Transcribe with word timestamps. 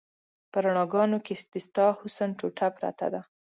په 0.51 0.57
رڼاګانو 0.63 1.17
کې 1.25 1.33
د 1.51 1.55
ستا 1.65 1.85
حسن 1.99 2.29
ټوټه 2.39 2.67
پرته 2.77 3.07
ده 3.13 3.21